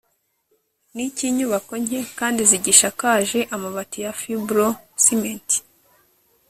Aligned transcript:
ni 0.93 1.03
icy’inyubako 1.09 1.73
nke 1.83 2.01
kandi 2.19 2.41
zigishakaje 2.49 3.39
amabati 3.55 3.97
ya 4.05 4.11
Fibro-ciment 4.19 5.49